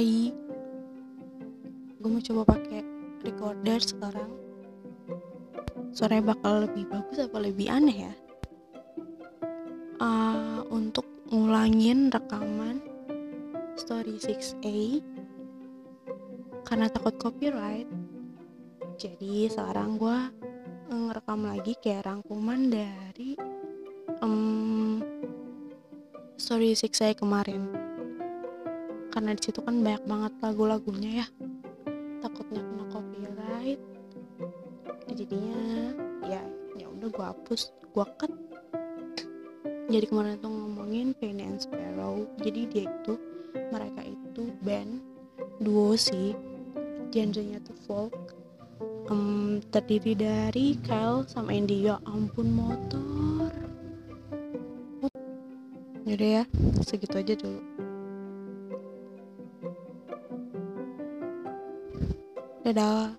[0.00, 0.32] Hai,
[2.00, 2.80] gue mau coba pakai
[3.20, 4.32] recorder sekarang.
[5.92, 8.14] Suaranya bakal lebih bagus apa lebih aneh ya?
[10.00, 12.80] Uh, untuk ngulangin rekaman
[13.76, 15.04] Story 6A
[16.64, 17.84] karena takut copyright.
[18.96, 20.18] Jadi sekarang gue
[20.88, 23.36] ngerekam lagi kayak rangkuman dari
[24.24, 25.04] um,
[26.40, 27.89] Story 6A kemarin
[29.10, 31.26] karena di situ kan banyak banget lagu-lagunya ya.
[32.22, 33.82] Takutnya kena copyright.
[35.10, 35.60] Jadinya
[36.30, 36.42] ya
[36.78, 38.32] ya udah gue hapus gue cut.
[39.90, 42.22] Jadi kemarin tuh ngomongin Penny and Sparrow.
[42.38, 43.18] Jadi dia itu
[43.74, 45.02] mereka itu band
[45.58, 46.38] duo sih.
[47.10, 48.14] Genrenya tuh folk.
[49.10, 53.50] Um, terdiri dari Kyle sama Andy ya ampun motor.
[56.06, 56.44] Yaudah ya
[56.86, 57.69] segitu aja dulu
[62.70, 63.18] dadah.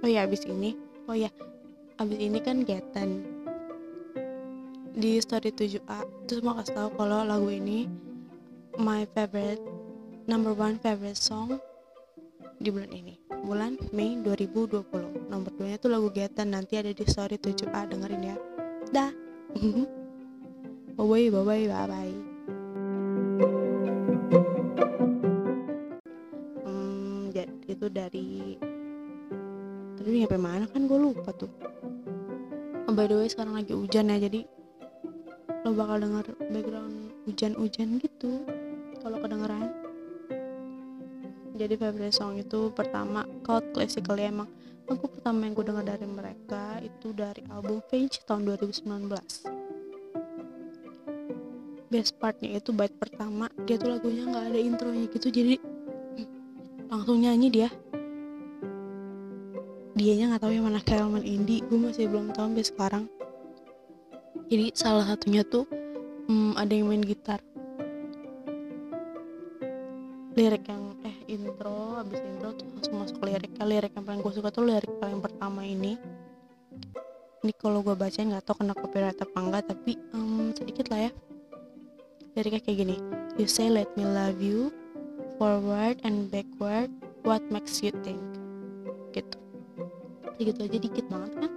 [0.00, 0.72] Oh ya abis ini.
[1.04, 1.28] Oh ya
[2.00, 3.24] abis ini kan Getan
[4.98, 7.86] di story 7A terus mau kasih tahu kalau lagu ini
[8.82, 9.62] my favorite
[10.26, 11.60] number one favorite song
[12.58, 13.14] di bulan ini.
[13.44, 18.34] Bulan Mei 2020 nomor 2 nya tuh lagu Getan nanti ada di story 7A dengerin
[18.34, 18.36] ya.
[18.90, 19.12] Dah.
[20.98, 22.27] Bye bye bye bye bye
[27.88, 28.28] itu dari
[29.96, 31.48] tadi nyampe mana kan gue lupa tuh.
[32.84, 34.44] Oh, by the way sekarang lagi hujan ya jadi
[35.64, 38.44] lo bakal denger background hujan-hujan gitu
[39.00, 39.72] kalau kedengeran.
[41.56, 44.52] Jadi favorite song itu pertama Cult Classical ya emang.
[44.84, 49.56] Lagu pertama yang gue denger dari mereka itu dari album Page tahun 2019
[51.88, 55.56] best partnya itu bait pertama dia tuh lagunya nggak ada intronya gitu jadi
[56.88, 57.68] langsung nyanyi dia.
[59.92, 63.04] Dianya nggak tahu yang mana Kelman Indie gue masih belum tahu sampai sekarang.
[64.48, 65.68] Jadi salah satunya tuh
[66.26, 67.44] hmm, ada yang main gitar.
[70.38, 73.92] Lirik yang eh intro habis intro tuh langsung masuk liriknya lirik.
[73.92, 76.00] Yang paling gue suka tuh lirik paling pertama ini.
[77.44, 81.12] Ini kalau gue bacain nggak tahu kena copyright apa enggak tapi um, sedikit lah ya.
[82.38, 82.96] Liriknya kayak gini.
[83.36, 84.70] You say let me love you
[85.38, 86.90] forward and backward
[87.22, 88.20] what makes you think?
[89.14, 89.38] Gitu.
[90.36, 91.52] Segitu aja dikit banget kan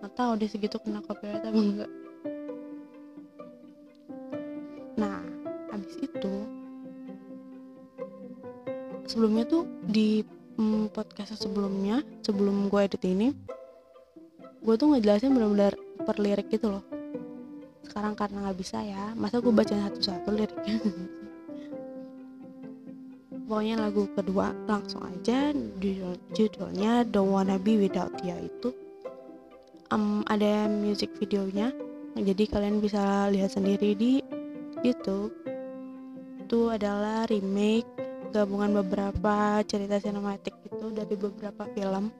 [0.00, 1.92] nggak tahu deh segitu kena copyright apa enggak.
[4.96, 5.20] Nah
[5.72, 6.34] habis itu
[9.04, 10.24] sebelumnya tuh di
[10.56, 13.28] mm, podcast sebelumnya sebelum gue edit ini
[14.60, 16.84] gue tuh ngejelasin benar-benar per lirik gitu loh.
[17.84, 20.80] Sekarang karena nggak bisa ya masa gue baca satu-satu liriknya
[23.50, 25.50] pokoknya lagu kedua langsung aja
[25.82, 28.70] judul, judulnya Don't Wanna Be Without Ya itu.
[29.90, 31.74] Um, ada music videonya.
[32.14, 34.22] Jadi kalian bisa lihat sendiri di
[34.86, 35.34] YouTube.
[36.46, 37.90] Itu adalah remake
[38.30, 42.14] gabungan beberapa cerita sinematik itu dari beberapa film.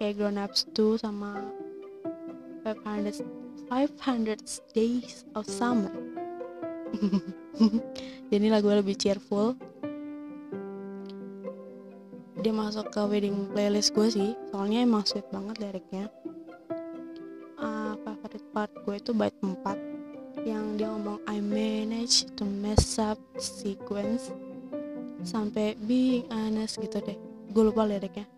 [0.00, 1.52] Kayak Grown Ups 2 sama
[2.64, 3.20] 500
[3.68, 5.92] 500 Days of Summer.
[8.32, 9.73] Jadi lagu lebih cheerful
[12.44, 16.12] dia masuk ke wedding playlist gue sih soalnya emang sweet banget liriknya
[17.56, 23.16] uh, favorite part gue itu bait 4 yang dia ngomong I manage to mess up
[23.40, 24.28] sequence
[25.24, 27.16] sampai being honest gitu deh
[27.48, 28.28] gue lupa liriknya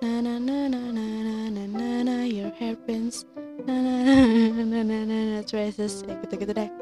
[0.00, 3.28] na na na na na na na na na your hairpins
[3.68, 6.72] na na na na na na na traces ya gitu gitu deh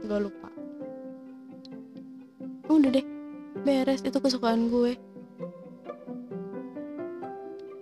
[0.00, 0.48] gue lupa
[2.72, 3.04] udah deh
[3.68, 4.96] beres itu kesukaan gue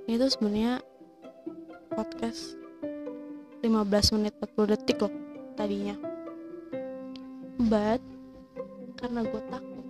[0.05, 0.85] ini tuh sebenarnya
[1.89, 2.61] podcast
[3.65, 5.15] 15 menit 40 detik loh
[5.57, 5.97] tadinya.
[7.57, 8.05] But
[9.01, 9.87] karena gue takut.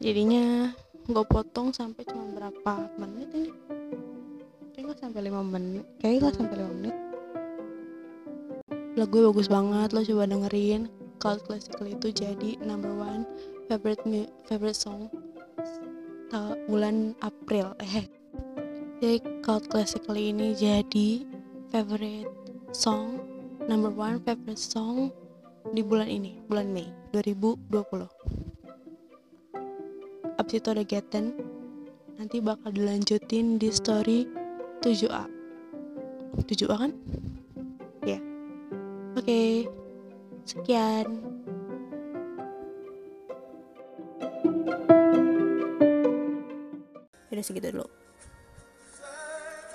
[0.00, 0.72] Jadinya
[1.04, 3.50] gue potong sampai cuma berapa menit ini?
[4.72, 5.84] Kayak nggak sampai 5 menit.
[6.00, 6.96] Kayak nggak sampai 5 menit.
[8.96, 10.88] Lagu bagus banget lo coba dengerin.
[11.20, 13.24] Cult Classical itu jadi number one
[13.68, 14.04] favorite
[14.44, 15.08] favorite song
[16.66, 18.06] bulan April eh
[19.02, 21.26] jadi Cult Classical ini jadi
[21.68, 22.30] favorite
[22.72, 23.20] song
[23.68, 25.12] number one favorite song
[25.72, 27.74] di bulan ini bulan Mei 2020
[30.40, 31.36] abis itu ada Getten
[32.20, 34.28] nanti bakal dilanjutin di story
[34.84, 35.24] 7A
[36.44, 36.92] 7A kan?
[38.04, 38.22] ya yeah.
[39.16, 39.64] oke okay.
[40.44, 41.33] sekian
[47.44, 47.84] segitu dulu.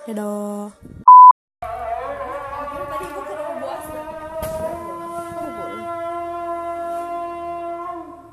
[0.10, 0.74] Dadah